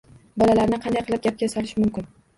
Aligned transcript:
Bolalarni 0.43 0.79
qanday 0.85 1.05
qilib 1.11 1.23
gapga 1.27 1.51
solish 1.53 1.79
mumkin? 1.83 2.13